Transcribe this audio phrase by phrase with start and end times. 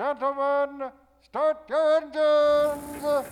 [0.00, 3.28] Gentlemen, start your engines!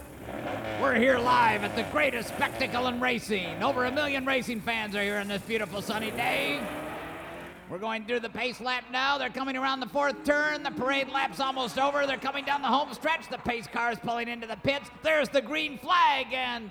[0.83, 3.63] We're here live at the greatest spectacle in racing.
[3.63, 6.61] Over a million racing fans are here on this beautiful sunny day.
[7.71, 9.17] We're going through the pace lap now.
[9.17, 10.63] They're coming around the fourth turn.
[10.63, 12.07] The parade lap's almost over.
[12.07, 13.31] They're coming down the home stretch.
[13.31, 14.91] The pace car is pulling into the pits.
[15.03, 16.69] There's the green flag and.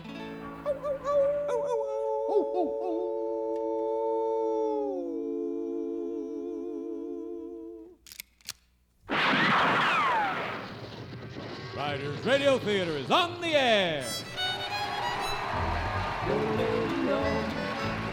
[11.87, 14.03] Riders Radio Theater is on the air.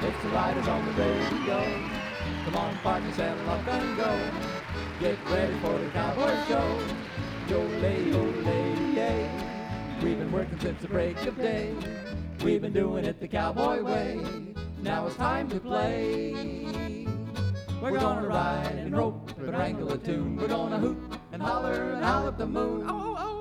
[0.00, 1.90] It's the riders on the radio.
[2.44, 4.30] Come on, partner, saddle up and go.
[5.00, 6.78] Get ready for the cowboy show.
[7.48, 9.28] Yo, lay, yo, lay, yay.
[10.00, 11.74] We've been working since the break of day.
[12.44, 14.24] We've been doing it the cowboy way.
[14.82, 17.08] Now it's time to play.
[17.82, 20.36] We're gonna ride and rope and wrangle a tune.
[20.36, 20.96] We're gonna hoot
[21.32, 22.86] and holler and howl at the moon.
[22.88, 23.33] Oh, oh, oh.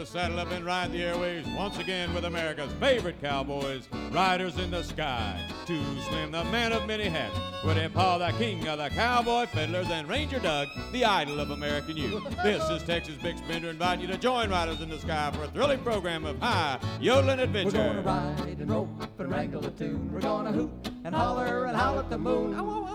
[0.00, 4.70] To saddle up and ride the airways once again with America's favorite cowboys, Riders in
[4.70, 5.38] the Sky.
[5.66, 9.90] Too Slim, the man of many hats, Woody Paul, the king of the cowboy fiddlers,
[9.90, 12.24] and Ranger Doug, the idol of American youth.
[12.42, 15.48] This is Texas Bix Bender inviting you to join Riders in the Sky for a
[15.48, 17.76] thrilling program of high yodeling adventure.
[17.76, 20.10] We're gonna ride and rope and wrangle a tune.
[20.10, 20.70] We're gonna hoot
[21.04, 22.54] and holler and howl at the moon.
[22.58, 22.89] Oh, oh, oh.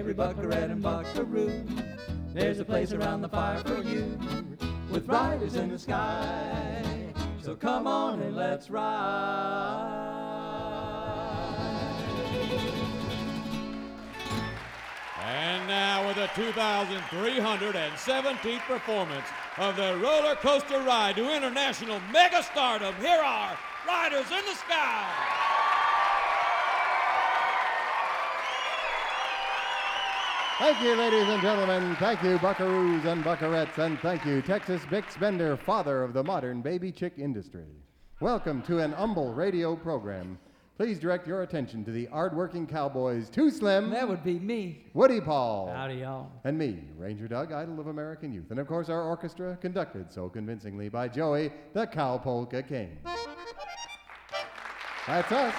[0.00, 1.62] Every buckaroo and buckaroo.
[2.32, 4.18] There's a place around the fire for you
[4.90, 6.82] with riders in the sky.
[7.42, 8.86] So come on and let's ride.
[15.22, 19.26] And now with a 2,317th performance
[19.58, 25.39] of the roller coaster ride to international mega stardom, here are Riders in the Sky.
[30.60, 31.96] Thank you, ladies and gentlemen.
[31.96, 33.78] Thank you, buckaroos and buckarettes.
[33.78, 37.64] And thank you, Texas Bix Bender, father of the modern baby chick industry.
[38.20, 40.38] Welcome to an humble radio program.
[40.76, 44.84] Please direct your attention to the hard-working cowboys, Too Slim, That would be me.
[44.92, 46.30] Woody Paul, Howdy, y'all.
[46.44, 48.50] and me, Ranger Doug, idol of American youth.
[48.50, 52.98] And of course, our orchestra, conducted so convincingly by Joey, the Cow Polka King.
[55.06, 55.54] That's us.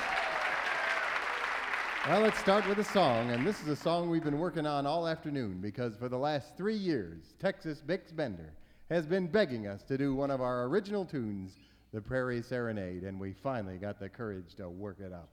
[2.07, 4.87] Well, let's start with a song, and this is a song we've been working on
[4.87, 8.53] all afternoon because for the last three years, Texas Bix Bender
[8.89, 11.59] has been begging us to do one of our original tunes,
[11.93, 15.29] the Prairie Serenade, and we finally got the courage to work it up.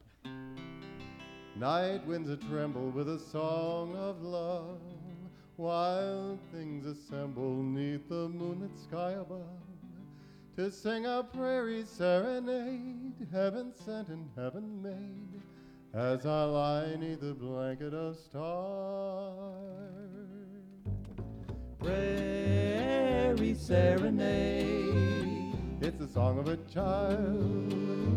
[1.56, 4.78] Night winds a tremble with a song of love,
[5.56, 9.40] wild things assemble neath the moonlit sky above
[10.58, 15.27] to sing a prairie serenade, heaven sent and heaven made,
[15.94, 19.52] as I lie neath the blanket of stars.
[21.78, 25.54] Prairie Serenade.
[25.80, 27.72] It's the song of a child,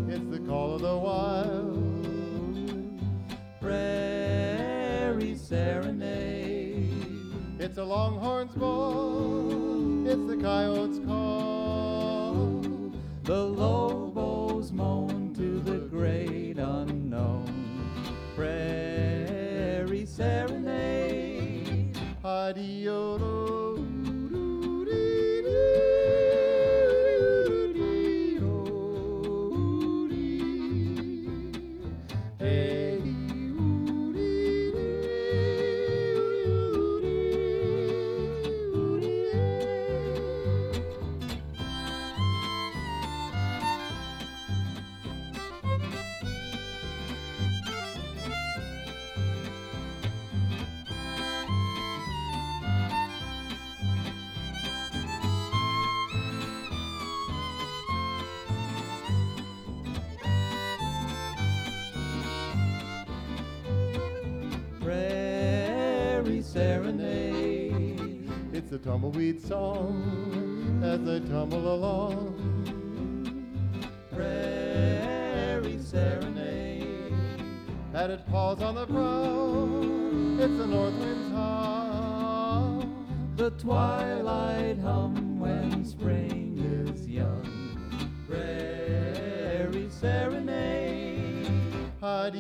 [0.10, 3.00] it's the call of the wild.
[3.62, 6.90] Prairie Serenade.
[7.60, 12.62] It's a longhorn's ball, it's the coyote's call.
[13.24, 16.58] The lobos moan to the great.
[18.42, 21.92] Prairie Serenade.
[22.24, 22.90] Prairie
[69.14, 72.38] A song as they tumble along.
[74.10, 77.14] Prairie Serenade.
[77.94, 79.68] And it falls on the brow.
[80.42, 83.34] It's the north wind's hum.
[83.36, 87.46] The twilight hum when spring is young.
[88.30, 91.52] Prairie Serenade.
[92.00, 92.32] Hey,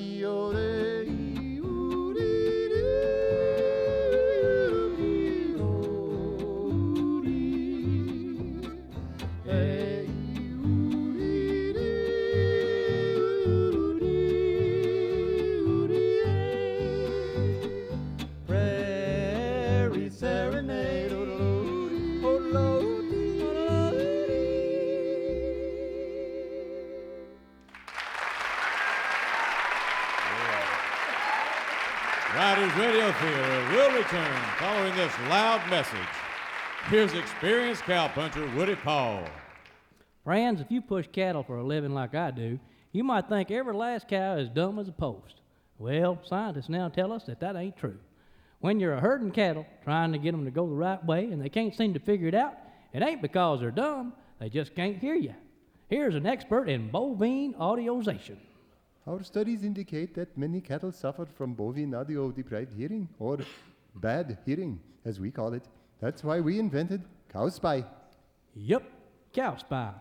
[34.91, 35.99] return following this loud message.
[36.89, 39.23] Here's experienced cowpuncher Woody Paul.
[40.23, 42.59] Friends, if you push cattle for a living like I do,
[42.91, 45.41] you might think every last cow is dumb as a post.
[45.77, 47.97] Well, scientists now tell us that that ain't true.
[48.59, 51.49] When you're herding cattle, trying to get them to go the right way, and they
[51.49, 52.53] can't seem to figure it out,
[52.93, 55.33] it ain't because they're dumb, they just can't hear you.
[55.89, 58.37] Here's an expert in bovine audiozation.
[59.07, 63.39] Our studies indicate that many cattle suffer from bovine audio deprived hearing, or
[63.95, 65.63] bad hearing, as we call it.
[65.99, 67.85] That's why we invented Cow Spy.
[68.55, 68.83] Yup,
[69.33, 69.91] Cow Spy,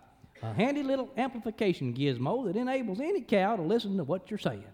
[0.42, 4.64] a handy little amplification gizmo that enables any cow to listen to what you're saying.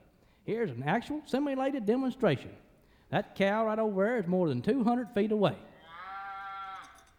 [0.45, 2.51] Here's an actual simulated demonstration.
[3.11, 5.57] That cow right over there is more than 200 feet away.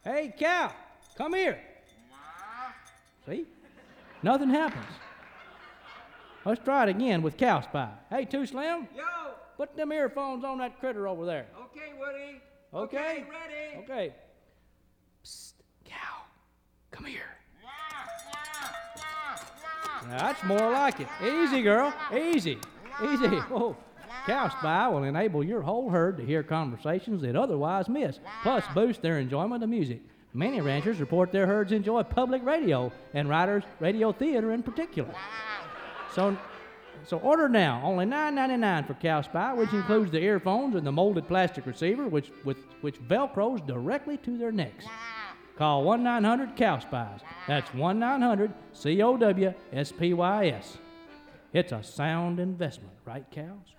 [0.04, 0.72] Hey, cow,
[1.16, 1.60] come here.
[3.26, 3.46] See?
[4.24, 4.86] Nothing happens.
[6.46, 7.90] Let's try it again with Cow Spy.
[8.10, 9.04] Hey, Too Slim, Yo!
[9.57, 11.48] Put them earphones on that critter over there.
[11.65, 12.42] Okay, Woody.
[12.74, 13.25] Okay?
[13.30, 13.83] ready.
[13.83, 14.13] Okay.
[15.25, 16.24] Psst, cow,
[16.92, 17.21] come here.
[20.09, 21.07] Now, that's more like it.
[21.21, 21.94] Easy, girl.
[22.15, 22.57] Easy.
[23.04, 23.27] Easy.
[23.50, 23.75] Whoa.
[24.25, 29.01] Cow Spy will enable your whole herd to hear conversations they'd otherwise miss, plus boost
[29.01, 30.01] their enjoyment of music.
[30.33, 35.13] Many ranchers report their herds enjoy public radio and riders radio theater in particular.
[36.13, 36.38] So,
[37.06, 37.82] so order now.
[37.84, 42.32] Only $9.99 for Cow Spy, which includes the earphones and the molded plastic receiver, which,
[42.44, 44.86] with, which velcros directly to their necks.
[45.58, 47.22] Call 1 900 Cow Spies.
[47.48, 50.78] That's 1 900 C O W S P Y S.
[51.54, 53.74] It's a sound investment, right, cows?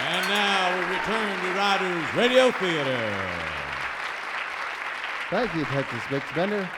[0.00, 3.48] And now we return to Riders Radio Theater.
[5.30, 6.68] Thank you, Texas Bix Bender.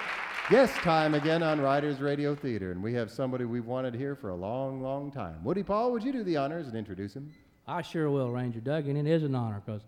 [0.50, 4.31] Guest time again on Riders Radio Theater, and we have somebody we've wanted here for
[4.31, 5.44] a long, long time.
[5.44, 7.32] Woody Paul, would you do the honors and introduce him?
[7.69, 9.82] I sure will, Ranger Doug, and it is an honor because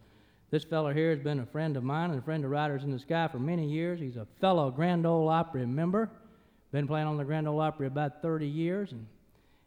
[0.52, 2.92] this fellow here has been a friend of mine and a friend of Riders in
[2.92, 3.98] the Sky for many years.
[3.98, 6.08] He's a fellow Grand Ole Opry member,
[6.70, 9.04] been playing on the Grand Ole Opry about 30 years, and,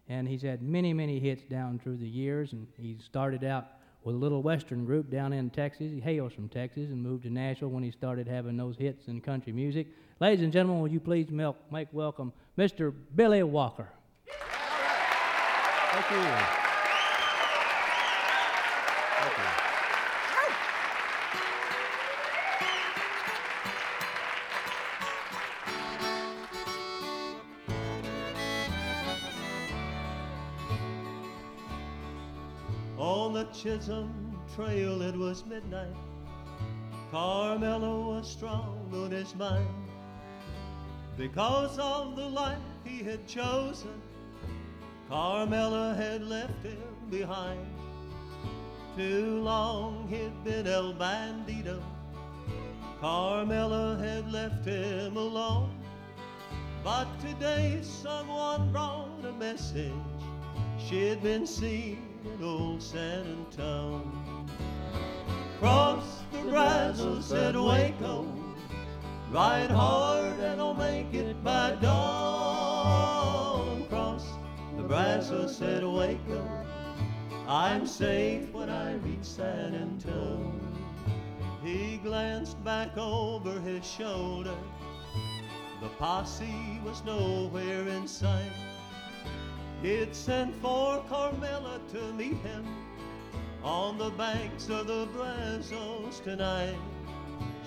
[0.07, 2.53] and he's had many, many hits down through the years.
[2.53, 3.67] And he started out
[4.05, 5.91] with a little Western group down in Texas.
[5.91, 9.19] He hails from Texas and moved to Nashville when he started having those hits in
[9.19, 9.87] country music.
[10.21, 12.93] Ladies and gentlemen, will you please milk, make welcome Mr.
[13.15, 13.89] Billy Walker?
[15.91, 16.17] Thank you.
[19.19, 19.43] Thank you.
[32.97, 35.93] On the Chisholm Trail it was midnight.
[37.11, 39.84] Carmela was strong on his mind.
[41.17, 44.01] Because of the life he had chosen,
[45.07, 46.77] Carmela had left him
[47.09, 47.65] behind.
[48.97, 51.81] Too long he'd been El Bandito.
[52.99, 55.71] Carmela had left him alone.
[56.83, 59.93] But today someone brought a message.
[60.77, 64.49] She'd been seen in old San Antone.
[65.59, 68.44] Cross the Brazos at Waco.
[69.31, 73.15] Ride hard and I'll make it by dawn.
[73.89, 74.25] Cross
[74.77, 76.65] the Brazos at Waco.
[77.47, 80.61] I'm safe when I reach San Antone.
[81.63, 84.55] He glanced back over his shoulder.
[85.81, 88.53] The posse was nowhere in sight.
[89.81, 92.65] He'd sent for Carmela to meet him
[93.63, 96.77] on the banks of the Brazos tonight.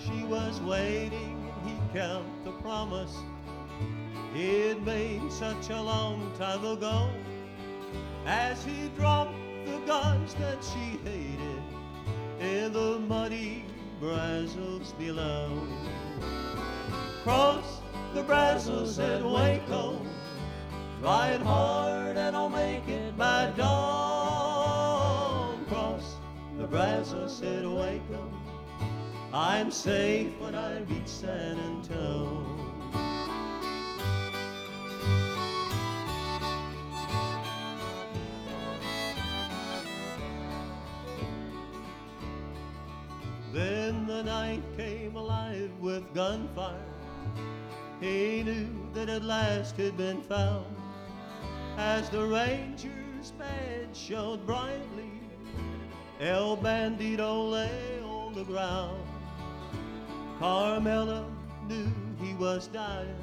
[0.04, 1.37] She was waiting
[1.92, 3.16] kept the promise
[4.34, 7.08] he'd made such a long time ago.
[8.26, 11.62] As he dropped the guns that she hated
[12.40, 13.64] in the muddy
[14.00, 15.66] Brazos below.
[17.22, 17.80] Cross
[18.14, 20.00] the Brazos at Waco.
[21.00, 24.84] Ride hard and I'll make it by dawn.
[25.66, 26.16] Cross
[26.58, 28.30] the Brazos at Waco.
[29.32, 32.58] I'm safe when I reach San Antone.
[43.52, 46.74] Then the night came alive with gunfire.
[48.00, 50.74] He knew that at last he'd been found
[51.76, 55.10] as the ranger's badge showed brightly.
[56.18, 59.17] El Bandito lay on the ground.
[60.38, 61.26] Carmela
[61.66, 61.90] knew
[62.22, 63.16] he was dying,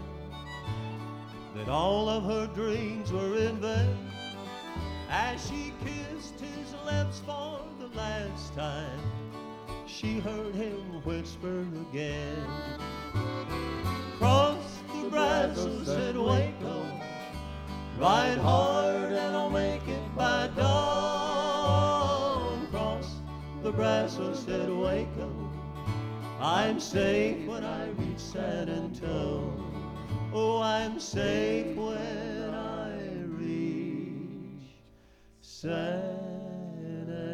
[1.56, 4.12] that all of her dreams were in vain.
[5.10, 9.00] As she kissed his lips for the last time,
[9.88, 12.46] she heard him whisper again.
[14.18, 16.86] Cross the Brazos at Waco,
[17.98, 21.88] ride hard and I'll make it by dawn.
[22.72, 23.22] Cross
[23.64, 25.32] the Brazos at Waco,
[26.46, 29.52] I'm safe when I reach San Antonio.
[30.32, 33.00] Oh, I'm safe when I
[33.40, 34.70] reach
[35.42, 36.04] San
[36.86, 37.26] Antonio.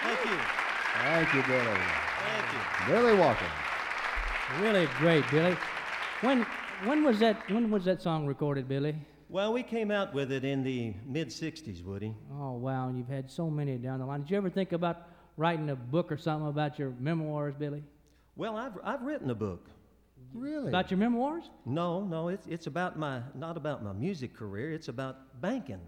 [0.00, 0.38] Thank you.
[0.94, 1.42] Thank you,
[2.86, 3.16] Billy.
[3.16, 3.20] Thank you.
[3.20, 3.46] Walker.
[4.60, 5.56] Really great, Billy.
[6.20, 6.46] When
[6.84, 8.94] when was that when was that song recorded, Billy?
[9.28, 12.14] Well, we came out with it in the mid 60s, Woody.
[12.32, 14.20] Oh wow, and you've had so many down the line.
[14.22, 17.82] Did you ever think about writing a book or something about your memoirs, Billy?
[18.36, 19.68] Well, I've, I've written a book.
[20.34, 20.68] Really?
[20.68, 21.44] About your memoirs?
[21.66, 25.80] No, no, it's, it's about my, not about my music career, it's about banking.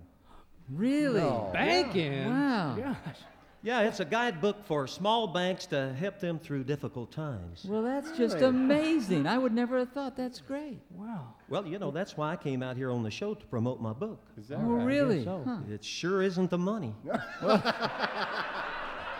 [0.70, 1.20] Really?
[1.20, 1.50] No.
[1.52, 2.28] Banking.
[2.28, 2.76] Wow.
[2.76, 3.18] Gosh.
[3.64, 7.64] Yeah, it's a guidebook for small banks to help them through difficult times.
[7.66, 9.26] Well, that's just amazing.
[9.26, 10.16] I would never have thought.
[10.18, 10.80] That's great.
[10.90, 11.28] Wow.
[11.48, 13.94] Well, you know, that's why I came out here on the show to promote my
[13.94, 14.20] book.
[14.36, 14.84] Is that Oh, right?
[14.84, 15.24] really?
[15.24, 15.42] so.
[15.46, 15.60] Huh.
[15.72, 16.94] It sure isn't the money.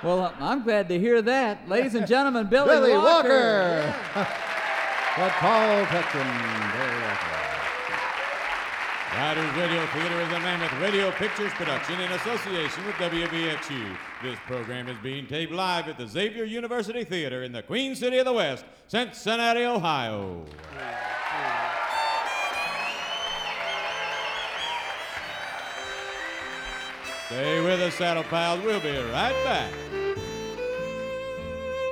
[0.03, 1.67] Well, I'm glad to hear that.
[1.67, 3.95] Ladies and gentlemen, Billy, Billy Walker.
[4.15, 4.29] Walker.
[5.17, 6.27] the tall Texan,
[6.77, 7.34] Billy Walker.
[9.15, 13.97] Riders Radio Theater is a Mammoth Radio Pictures production in association with WVXU.
[14.25, 18.19] This program is being taped live at the Xavier University Theater in the Queen City
[18.19, 20.45] of the West, Cincinnati, Ohio.
[27.27, 28.65] Stay with us, Saddle Pals.
[28.65, 29.73] We'll be right back.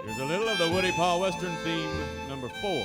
[0.05, 1.89] Here's a little of the Woody Paul Western theme,
[2.29, 2.85] number four.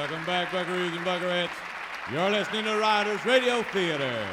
[0.00, 1.52] Welcome back, Buckaroos and Buckarettes.
[2.10, 4.26] You're listening to Riders Radio Theater.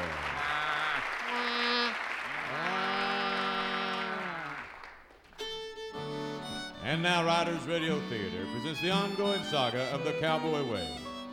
[6.86, 10.88] And now, Riders Radio Theater presents the ongoing saga of the Cowboy Way.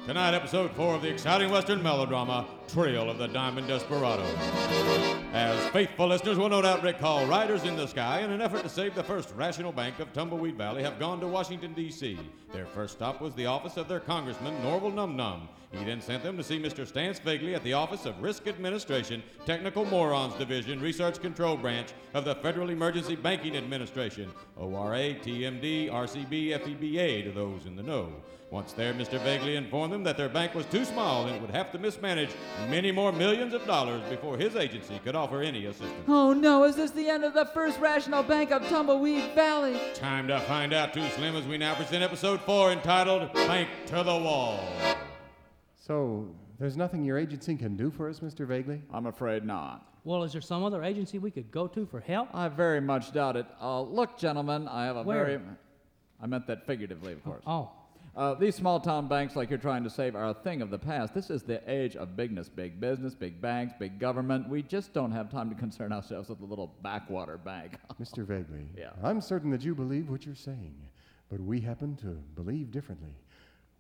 [0.04, 4.24] Tonight, episode four of the exciting Western melodrama, Trail of the Diamond Desperado.
[5.32, 8.68] As faithful listeners will no doubt recall, Riders in the Sky, in an effort to
[8.68, 12.18] save the first rational bank of Tumbleweed Valley, have gone to Washington, D.C.
[12.52, 15.48] Their first stop was the office of their congressman, Norval Num Num.
[15.70, 16.84] He then sent them to see Mr.
[16.84, 22.24] Stance Vaguely at the Office of Risk Administration, Technical Morons Division, Research Control Branch of
[22.24, 28.12] the Federal Emergency Banking Administration, ORA, TMD, RCB, FEBA, to those in the know.
[28.54, 29.20] Once there, Mr.
[29.24, 32.30] Vaguely informed them that their bank was too small and would have to mismanage
[32.68, 36.04] many more millions of dollars before his agency could offer any assistance.
[36.08, 39.78] Oh no, is this the end of the first rational bank of Tumbleweed Valley?
[39.94, 43.96] Time to find out, too slim, as we now present episode four entitled Bank to
[44.02, 44.60] the Wall.
[45.76, 46.28] So,
[46.58, 48.46] there's nothing your agency can do for us, Mr.
[48.46, 48.82] Vaguely?
[48.92, 49.86] I'm afraid not.
[50.04, 52.28] Well, is there some other agency we could go to for help?
[52.34, 53.46] I very much doubt it.
[53.60, 55.24] Uh, look, gentlemen, I have a Where?
[55.24, 55.40] very.
[56.22, 57.42] I meant that figuratively, of course.
[57.46, 57.70] Oh.
[58.16, 60.78] Uh, these small town banks, like you're trying to save, are a thing of the
[60.78, 61.12] past.
[61.12, 64.48] This is the age of bigness big business, big banks, big government.
[64.48, 67.72] We just don't have time to concern ourselves with a little backwater bank.
[68.00, 68.24] Mr.
[68.24, 68.90] Vaguely, Yeah.
[69.02, 70.74] I'm certain that you believe what you're saying,
[71.28, 73.16] but we happen to believe differently.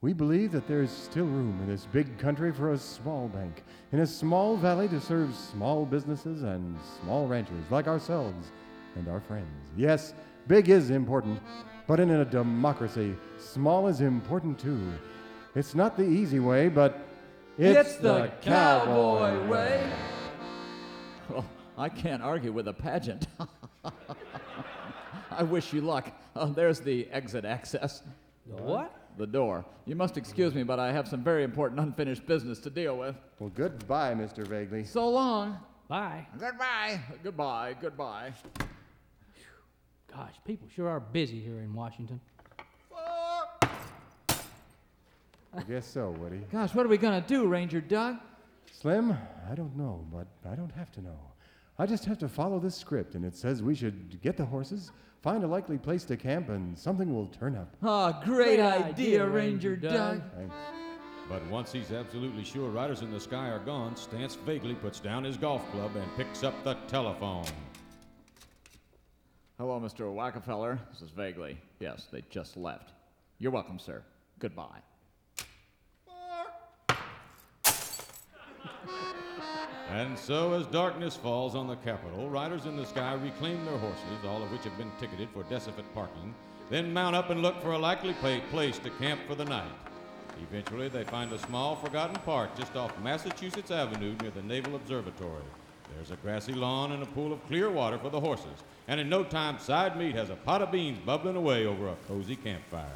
[0.00, 3.62] We believe that there's still room in this big country for a small bank,
[3.92, 8.48] in a small valley to serve small businesses and small ranchers like ourselves
[8.96, 9.46] and our friends.
[9.76, 10.12] Yes,
[10.48, 11.40] big is important,
[11.86, 14.80] but in a democracy, small is important too.
[15.54, 16.98] It's not the easy way, but
[17.58, 19.92] it's, the cowboy way.
[21.28, 21.46] well,
[21.78, 23.28] I can't argue with a pageant.
[25.30, 26.10] I wish you luck.
[26.34, 28.02] Uh, there's the exit access.
[28.46, 29.04] The what?
[29.16, 29.64] the door.
[29.86, 33.16] You must excuse me, but I have some very important unfinished business to deal with.
[33.38, 34.46] Well, goodbye, Mr.
[34.46, 34.84] Vaguely.
[34.84, 35.58] So long.
[35.88, 36.26] Bye.
[36.38, 37.00] Goodbye.
[37.22, 38.32] Goodbye, goodbye.
[40.14, 42.20] Gosh, people sure are busy here in Washington.
[45.56, 46.40] I guess so, Woody.
[46.52, 48.16] Gosh, what are we gonna do, Ranger Doug?
[48.72, 49.16] Slim,
[49.50, 51.18] I don't know, but I don't have to know.
[51.78, 54.92] I just have to follow this script, and it says we should get the horses,
[55.22, 57.74] find a likely place to camp, and something will turn up.
[57.82, 59.92] Oh, great, Great idea, idea, Ranger Ranger Doug.
[60.20, 60.22] Doug.
[60.36, 60.54] Thanks.
[61.28, 65.24] But once he's absolutely sure Riders in the Sky are gone, Stance vaguely puts down
[65.24, 67.46] his golf club and picks up the telephone.
[69.56, 70.12] Hello, Mr.
[70.12, 70.80] Wackefeller.
[70.90, 71.56] This is Vaguely.
[71.78, 72.90] Yes, they just left.
[73.38, 74.02] You're welcome, sir.
[74.40, 74.80] Goodbye.
[79.90, 84.24] And so, as darkness falls on the Capitol, Riders in the Sky reclaim their horses,
[84.26, 86.34] all of which have been ticketed for Deciphet parking,
[86.68, 88.12] then mount up and look for a likely
[88.50, 89.70] place to camp for the night.
[90.50, 95.44] Eventually, they find a small, forgotten park just off Massachusetts Avenue near the Naval Observatory.
[95.94, 99.08] There's a grassy lawn and a pool of clear water for the horses, and in
[99.08, 102.86] no time, Side Meat has a pot of beans bubbling away over a cozy campfire.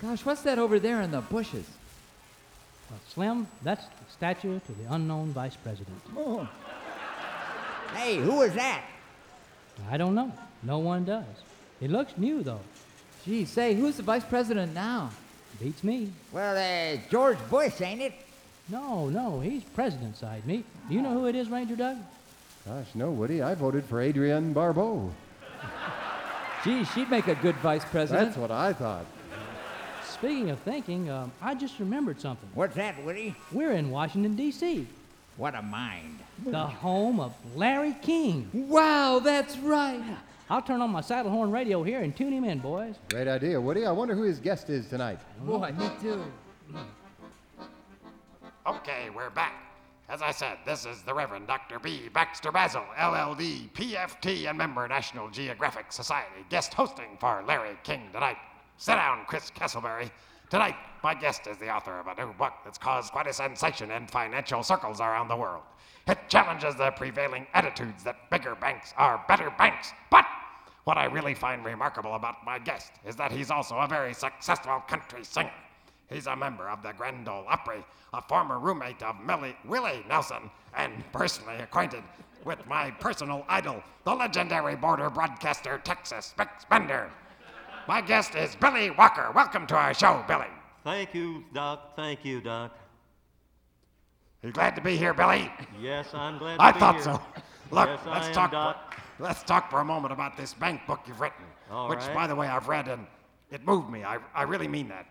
[0.00, 1.66] Gosh, what's that over there in the bushes?
[2.88, 6.00] Well, Slim, that's the statue to the unknown vice president.
[6.16, 6.48] Oh.
[7.94, 8.84] Hey, who is that?
[9.90, 10.32] I don't know.
[10.62, 11.24] No one does.
[11.80, 12.60] It looks new, though.
[13.24, 15.10] Gee, say, who's the vice president now?
[15.60, 16.12] Beats me.
[16.32, 18.14] Well, uh, George Bush, ain't it?
[18.68, 20.64] No, no, he's president Side Meat.
[20.88, 21.96] Do you know who it is, Ranger Doug?
[22.66, 23.42] Gosh, no, Woody.
[23.42, 25.10] I voted for Adrienne Barbeau.
[26.64, 28.28] Gee, she'd make a good vice president.
[28.28, 29.06] That's what I thought.
[30.04, 32.48] Speaking of thinking, um, I just remembered something.
[32.54, 33.34] What's that, Woody?
[33.52, 34.86] We're in Washington, D.C.,
[35.36, 36.18] What a mind.
[36.44, 38.50] the home of Larry King.
[38.52, 40.02] Wow, that's right.
[40.50, 42.96] I'll turn on my saddle horn radio here and tune him in, boys.
[43.10, 43.86] Great idea, Woody.
[43.86, 45.20] I wonder who his guest is tonight.
[45.42, 46.24] Boy, me too.
[48.68, 49.54] Okay, we're back.
[50.10, 51.78] As I said, this is the Reverend Dr.
[51.78, 52.10] B.
[52.12, 58.36] Baxter Basil, LLD, PFT, and member National Geographic Society, guest hosting for Larry King tonight.
[58.76, 60.10] Sit down, Chris Castleberry.
[60.50, 63.90] Tonight, my guest is the author of a new book that's caused quite a sensation
[63.90, 65.62] in financial circles around the world.
[66.06, 69.92] It challenges the prevailing attitudes that bigger banks are better banks.
[70.10, 70.26] But
[70.84, 74.80] what I really find remarkable about my guest is that he's also a very successful
[74.86, 75.54] country singer.
[76.10, 80.50] He's a member of the Grand Ole Opry, a former roommate of Millie, Willie Nelson,
[80.76, 82.02] and personally acquainted
[82.44, 87.10] with my personal idol, the legendary border broadcaster Texas Bix Bender.
[87.86, 89.30] My guest is Billy Walker.
[89.34, 90.46] Welcome to our show, Billy.
[90.84, 91.94] Thank you, Doc.
[91.96, 92.74] Thank you, Doc.
[94.42, 95.50] You glad to be here, Billy?
[95.80, 97.04] Yes, I'm glad to I thought here.
[97.04, 97.20] so.
[97.70, 98.50] Look, Yes, let's am, talk.
[98.52, 98.94] Doc.
[98.94, 102.14] For, let's talk for a moment about this bank book you've written, All which, right.
[102.14, 103.06] by the way, I've read and
[103.50, 104.04] it moved me.
[104.04, 105.06] I, I really mean that.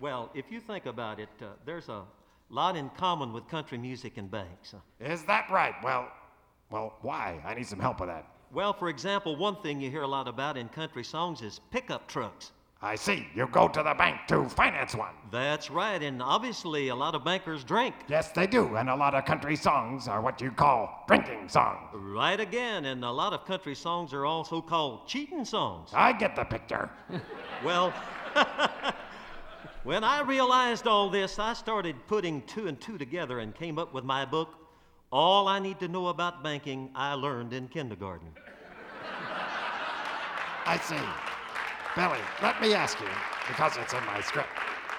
[0.00, 2.04] Well, if you think about it, uh, there's a
[2.48, 4.74] lot in common with country music and banks.
[4.98, 5.74] Is that right?
[5.84, 6.08] Well,
[6.70, 7.40] well, why?
[7.44, 8.26] I need some help with that.
[8.50, 12.08] Well, for example, one thing you hear a lot about in country songs is pickup
[12.08, 12.52] trucks.
[12.82, 13.26] I see.
[13.34, 15.14] You go to the bank to finance one.
[15.30, 17.94] That's right, and obviously a lot of bankers drink.
[18.08, 21.90] Yes, they do, and a lot of country songs are what you call drinking songs.
[21.92, 25.90] Right again, and a lot of country songs are also called cheating songs.
[25.92, 26.88] I get the picture.
[27.62, 27.92] Well,
[29.84, 33.94] when I realized all this, I started putting two and two together and came up
[33.94, 34.54] with my book,
[35.10, 38.28] All I Need to Know About Banking I Learned in Kindergarten.
[40.66, 40.96] I see.
[41.96, 43.08] Billy, let me ask you,
[43.48, 44.48] because it's in my script.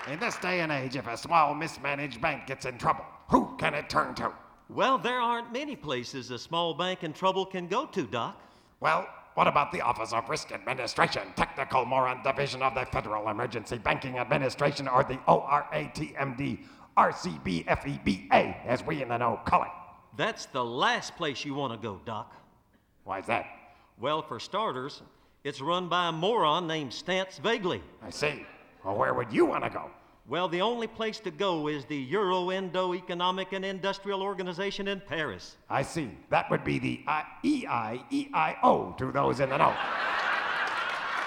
[0.08, 3.74] In this day and age, if a small mismanaged bank gets in trouble, who can
[3.74, 4.34] it turn to?
[4.70, 8.42] Well, there aren't many places a small bank in trouble can go to, Doc.
[8.80, 13.78] Well, what about the Office of Risk Administration, Technical Moron Division of the Federal Emergency
[13.78, 16.60] Banking Administration, or the ORATMD
[16.98, 19.70] RCBFEBA, E as we in the know call it?
[20.18, 22.36] That's the last place you want to go, Doc.
[23.06, 23.46] Why's that?
[24.00, 25.02] Well, for starters,
[25.44, 27.82] it's run by a moron named Stance Vaguely.
[28.04, 28.46] I see.
[28.84, 29.90] Well, where would you want to go?
[30.28, 35.02] Well, the only place to go is the Euro Indo Economic and Industrial Organization in
[35.02, 35.58] Paris.
[35.70, 36.10] I see.
[36.30, 39.74] That would be the I- EIEIO to those in the know.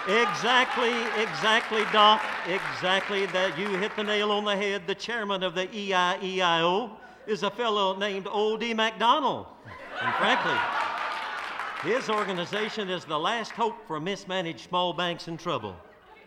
[0.07, 2.23] Exactly, exactly, Doc.
[2.47, 4.87] Exactly that you hit the nail on the head.
[4.87, 6.91] The chairman of the EIEIO
[7.27, 8.75] is a fellow named O.D.
[8.75, 9.47] MacDonald.
[10.01, 10.57] And frankly,
[11.91, 15.75] his organization is the last hope for mismanaged small banks in trouble.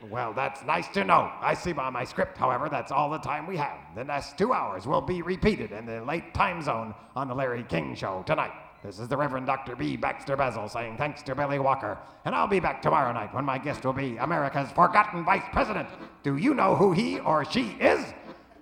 [0.10, 1.32] Well, that's nice to know.
[1.42, 3.80] I see by my script, however, that's all the time we have.
[3.96, 7.64] The next two hours will be repeated in the late time zone on the Larry
[7.64, 8.52] King Show tonight.
[8.84, 9.76] This is the Reverend Dr.
[9.76, 9.98] B.
[9.98, 11.98] Baxter Basil saying thanks to Billy Walker.
[12.26, 15.90] And I'll be back tomorrow night when my guest will be America's forgotten vice president.
[16.24, 18.06] Do you know who he or she is?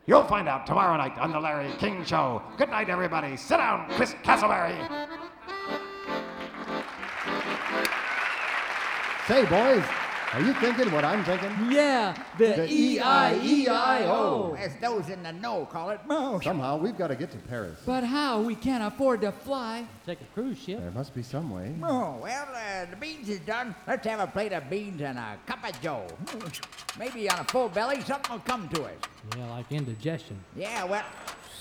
[0.08, 2.42] You'll find out tomorrow night on The Larry King Show.
[2.58, 3.36] Good night, everybody.
[3.36, 4.78] Sit down, Chris Castleberry.
[9.28, 9.84] Say, boys,
[10.36, 11.50] are you thinking what I'm thinking?
[11.72, 14.54] Yeah, the The E I E I O.
[14.60, 16.44] As those in the know call it, moosh.
[16.44, 17.80] Somehow we've got to get to Paris.
[17.86, 18.42] But how?
[18.42, 19.86] We can't afford to fly.
[20.06, 20.82] Take a cruise ship.
[20.82, 21.74] There must be some way.
[21.82, 23.74] Oh, well, uh, the beans is done.
[23.88, 26.06] Let's have a plate of beans and a cup of joe.
[27.00, 28.92] Maybe on a full belly, something will come to us.
[29.38, 30.38] Yeah, like indigestion.
[30.54, 31.04] Yeah, well,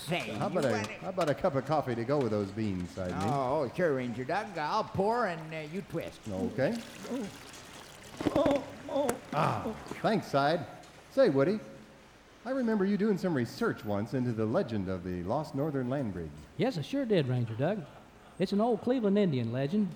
[0.09, 0.35] say.
[0.39, 2.99] How you about, a, how about a cup of coffee to go with those beans,
[2.99, 3.15] I mean?
[3.23, 4.47] Oh, sure, Ranger Doug.
[4.59, 6.19] I'll pour and uh, you twist.
[6.29, 6.75] Okay.
[9.33, 9.67] Ah,
[10.03, 10.65] thanks, Side.
[11.11, 11.59] Say, Woody,
[12.47, 16.13] I remember you doing some research once into the legend of the lost northern land
[16.13, 16.31] bridge.
[16.57, 17.85] Yes, I sure did, Ranger Doug.
[18.39, 19.89] It's an old Cleveland Indian legend.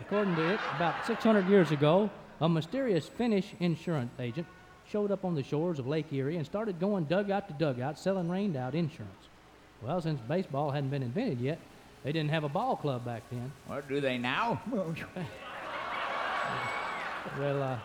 [0.00, 4.46] According to it, about 600 years ago, a mysterious Finnish insurance agent
[4.90, 8.28] showed up on the shores of Lake Erie and started going dugout to dugout selling
[8.28, 9.28] rained out insurance.
[9.80, 11.58] Well, since baseball hadn't been invented yet,
[12.02, 13.52] they didn't have a ball club back then.
[13.66, 14.60] What do they now?
[17.38, 17.78] Well, uh,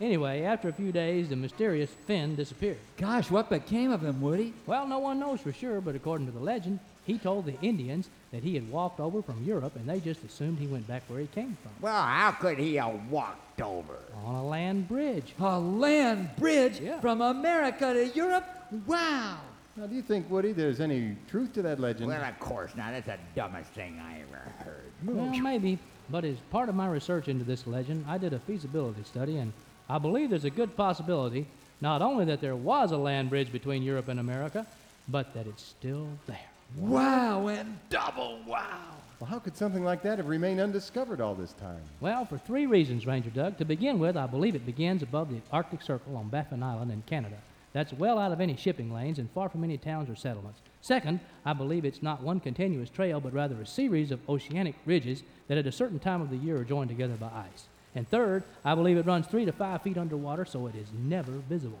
[0.00, 2.78] anyway, after a few days, the mysterious Finn disappeared.
[2.96, 4.52] Gosh, what became of him, Woody?
[4.66, 8.08] Well, no one knows for sure, but according to the legend, he told the Indians
[8.32, 11.20] that he had walked over from Europe and they just assumed he went back where
[11.20, 13.94] he came from well, how could he have walked over?
[14.24, 15.34] on a land bridge.
[15.38, 16.98] A land bridge Yeah.
[17.00, 18.44] from America to Europe?
[18.86, 19.36] Wow.
[19.76, 22.06] Now, do you think, Woody, there's any truth to that legend?
[22.08, 22.92] Well, of course not.
[22.92, 24.90] That's the dumbest thing I ever heard.
[25.04, 25.78] Well, maybe,
[26.08, 29.52] but as part of my research into this legend, I did a feasibility study, and
[29.88, 31.46] I believe there's a good possibility
[31.80, 34.66] not only that there was a land bridge between Europe and America,
[35.08, 36.38] but that it's still there.
[36.78, 38.80] Wow and double wow.
[39.20, 41.82] well, how could something like that have remained undiscovered all this time?
[42.00, 43.58] Well, for three reasons, Ranger Doug.
[43.58, 47.02] To begin with, I believe it begins above the Arctic Circle on Baffin Island in
[47.02, 47.36] Canada.
[47.74, 50.60] That's well out of any shipping lanes and far from any towns or settlements.
[50.80, 55.22] Second, I believe it's not one continuous trail, but rather a series of oceanic ridges
[55.48, 57.66] that at a certain time of the year are joined together by ice.
[57.94, 61.32] And third, I believe it runs three to five feet underwater, so it is never
[61.48, 61.78] visible.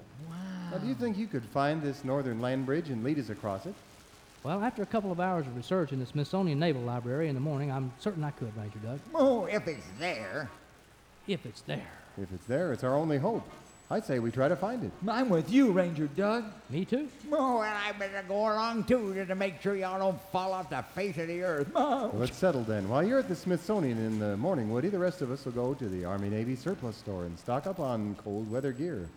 [0.70, 3.66] Now, do you think you could find this northern land bridge and lead us across
[3.66, 3.74] it?
[4.44, 7.40] Well, after a couple of hours of research in the Smithsonian Naval Library in the
[7.40, 10.50] morning, I'm certain I could, Ranger Doug, Oh, if it's there.
[11.26, 11.90] if it's there.
[12.20, 13.48] If it's there, it's our only hope.
[13.94, 14.90] I'd say we try to find it.
[15.06, 16.46] I'm with you, Ranger Doug.
[16.68, 17.08] Me too.
[17.30, 20.68] Oh, and I better go along too, just to make sure y'all don't fall off
[20.68, 21.72] the face of the earth.
[21.72, 22.18] Well, oh.
[22.18, 22.88] let's settle then.
[22.88, 25.74] While you're at the Smithsonian in the morning, Woody, the rest of us will go
[25.74, 29.08] to the Army Navy surplus store and stock up on cold weather gear.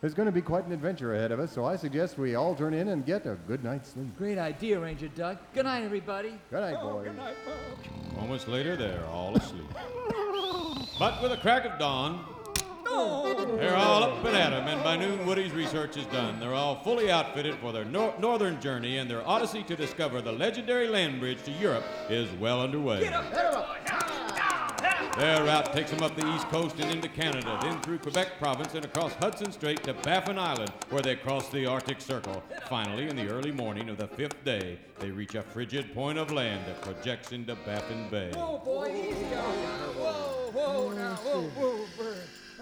[0.00, 2.54] There's going to be quite an adventure ahead of us, so I suggest we all
[2.54, 4.16] turn in and get a good night's sleep.
[4.16, 5.38] Great idea, Ranger Doug.
[5.54, 6.38] Good night, everybody.
[6.52, 7.10] Good night, boys.
[7.48, 9.66] Oh, Moments later, they're all asleep.
[11.00, 12.24] But with a crack of dawn,
[13.58, 16.40] they're all up and at 'em, and by noon, Woody's research is done.
[16.40, 20.32] They're all fully outfitted for their nor- northern journey, and their odyssey to discover the
[20.32, 23.00] legendary land bridge to Europe is well underway.
[25.18, 28.74] Their route takes them up the east coast and into Canada, then through Quebec province
[28.74, 32.42] and across Hudson Strait to Baffin Island, where they cross the Arctic Circle.
[32.68, 36.30] Finally, in the early morning of the fifth day, they reach a frigid point of
[36.32, 38.30] land that projects into Baffin Bay.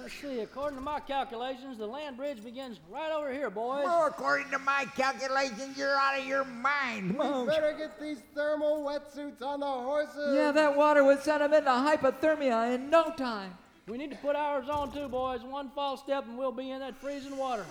[0.09, 3.85] Let's see, according to my calculations, the land bridge begins right over here, boys.
[3.87, 7.11] Oh, according to my calculations, you're out of your mind.
[7.11, 10.35] We better get these thermal wetsuits on the horses.
[10.35, 13.53] Yeah, that water would send them into hypothermia in no time.
[13.87, 15.42] We need to put ours on too, boys.
[15.42, 17.66] One false step and we'll be in that freezing water.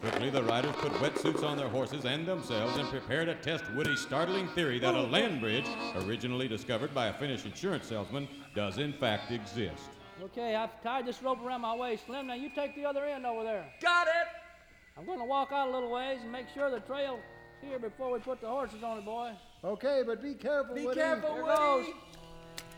[0.00, 4.00] Quickly, the riders put wetsuits on their horses and themselves and prepare to test Woody's
[4.00, 5.66] startling theory that a land bridge,
[6.06, 9.90] originally discovered by a Finnish insurance salesman, does in fact exist.
[10.22, 12.06] Okay, I've tied this rope around my waist.
[12.06, 13.66] Slim, now you take the other end over there.
[13.82, 14.28] Got it.
[14.98, 17.20] I'm going to walk out a little ways and make sure the trail's
[17.60, 19.32] here before we put the horses on it, boy.
[19.62, 21.00] Okay, but be careful, Be Woody.
[21.00, 21.92] careful, Here Woody.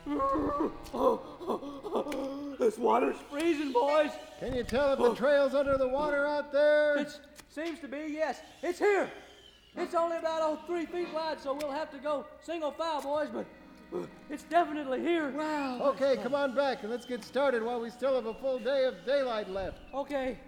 [2.59, 4.11] This water's freezing, boys.
[4.40, 6.96] Can you tell if the trail's under the water out there?
[6.96, 7.20] It
[7.51, 8.40] seems to be, yes.
[8.62, 9.09] It's here.
[9.77, 13.29] It's only about oh, three feet wide, so we'll have to go single file, boys,
[13.33, 13.46] but
[14.31, 15.31] it's definitely here.
[15.31, 15.81] Wow.
[15.83, 18.85] Okay, come on back and let's get started while we still have a full day
[18.85, 19.79] of daylight left.
[19.94, 20.38] Okay.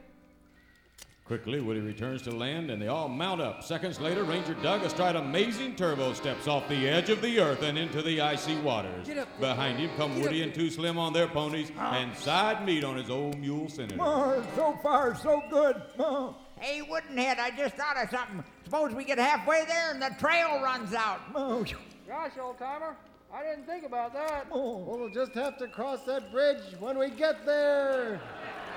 [1.31, 3.62] Quickly, Woody returns to land and they all mount up.
[3.62, 7.79] Seconds later, Ranger Doug, astride amazing turbo, steps off the edge of the earth and
[7.79, 9.07] into the icy waters.
[9.07, 12.83] Get up, Behind him come Woody and Too Slim on their ponies and side meat
[12.83, 13.96] on his old mule Senator.
[14.00, 15.81] Oh, so far, so good.
[16.00, 16.35] Oh.
[16.59, 18.42] Hey, Woodenhead, I just thought of something.
[18.64, 21.20] Suppose we get halfway there and the trail runs out.
[21.37, 21.64] Oh.
[22.09, 22.96] Gosh, old timer,
[23.33, 24.51] I didn't think about that.
[24.51, 28.21] Well, we'll just have to cross that bridge when we get there.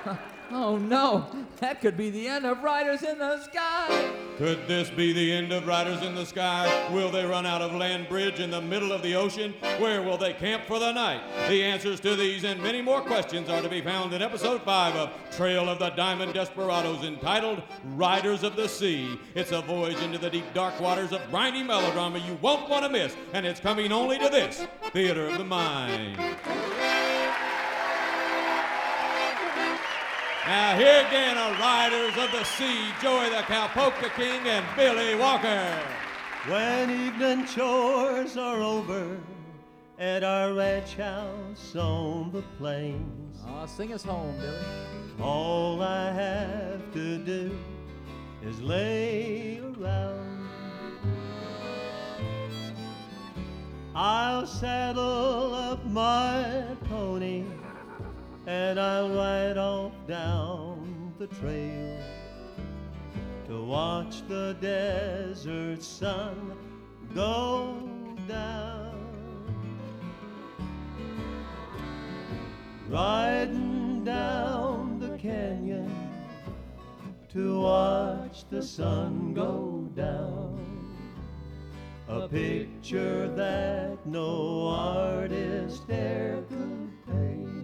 [0.50, 1.26] Oh no,
[1.60, 4.12] that could be the end of Riders in the Sky.
[4.36, 6.88] Could this be the end of Riders in the Sky?
[6.92, 9.54] Will they run out of land bridge in the middle of the ocean?
[9.78, 11.22] Where will they camp for the night?
[11.48, 14.94] The answers to these and many more questions are to be found in episode 5
[14.96, 17.62] of Trail of the Diamond Desperados entitled
[17.94, 19.18] Riders of the Sea.
[19.34, 22.90] It's a voyage into the deep dark waters of briny melodrama you won't want to
[22.90, 26.20] miss, and it's coming only to this Theater of the Mind.
[30.46, 35.14] Now, here again are Riders of the Sea, Joey the Cow Polka King and Billy
[35.14, 35.80] Walker.
[36.46, 39.16] When evening chores are over
[39.98, 44.58] at our ranch house on the plains, Aw, sing us home, Billy.
[45.18, 47.58] all I have to do
[48.42, 50.46] is lay around.
[53.94, 57.44] I'll saddle up my pony
[58.46, 61.98] and I'll ride off down the trail
[63.46, 66.52] to watch the desert sun
[67.14, 67.76] go
[68.28, 68.92] down.
[72.88, 75.90] Riding down the canyon
[77.32, 80.60] to watch the sun go down.
[82.08, 87.63] A picture that no artist e'er could paint.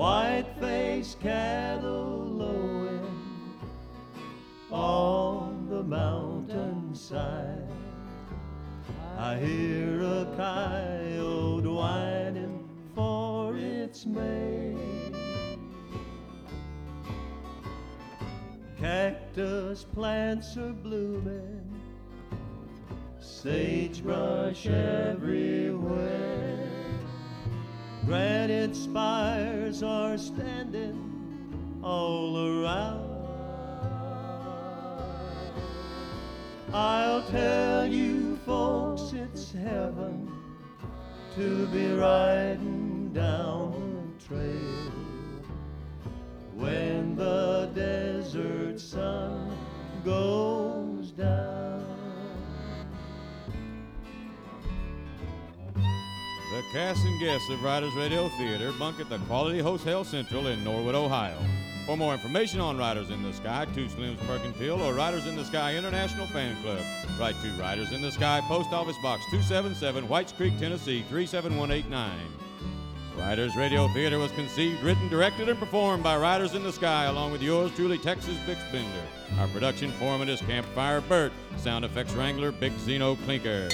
[0.00, 3.06] White faced cattle lowing
[4.70, 7.68] on the mountainside.
[9.18, 14.78] I hear a coyote whining for its mate.
[18.78, 21.78] Cactus plants are blooming,
[23.18, 26.59] sagebrush everywhere.
[28.10, 33.08] Granite spires are standing all around.
[36.74, 40.28] I'll tell you, folks, it's heaven
[41.36, 44.92] to be riding down the trail
[46.56, 49.56] when the desert sun
[50.04, 51.49] goes down.
[56.72, 60.94] Cast and guests of Riders Radio Theater bunk at the Quality Hotel Central in Norwood,
[60.94, 61.36] Ohio.
[61.84, 65.44] For more information on Riders in the Sky, Too Slims Perkinville, or Riders in the
[65.44, 66.78] Sky International Fan Club,
[67.18, 72.12] write to Riders in the Sky, Post Office Box 277, Whites Creek, Tennessee 37189.
[73.18, 77.32] Riders Radio Theater was conceived, written, directed, and performed by Riders in the Sky, along
[77.32, 79.40] with yours truly, Texas Bixbender.
[79.40, 83.68] Our production foreman is Campfire Burt, sound effects wrangler, Big Zeno Clinker.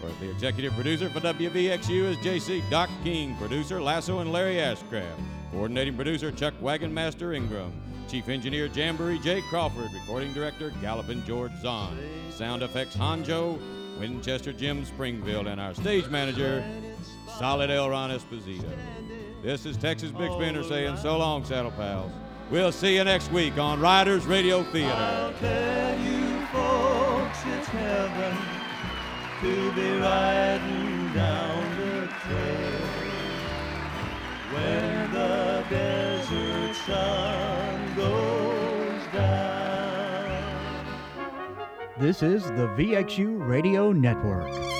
[0.00, 5.20] The executive producer for WVXU is JC Doc King, producer Lasso and Larry Ashcraft,
[5.52, 7.72] coordinating producer Chuck Wagonmaster Ingram,
[8.08, 9.42] chief engineer Jamboree J.
[9.42, 11.98] Crawford, recording director Gallopin George Zahn,
[12.30, 13.58] sound effects Hanjo,
[13.98, 16.64] Winchester Jim Springfield, and our stage manager
[17.38, 18.70] Solid Elron Esposito.
[19.42, 22.10] This is Texas Bix Bender saying so long, Saddle Pals.
[22.50, 25.34] We'll see you next week on Riders Radio Theater.
[29.40, 32.80] To be riding down the trail
[34.52, 40.86] when the desert sun goes down.
[41.98, 44.79] This is the VXU Radio Network.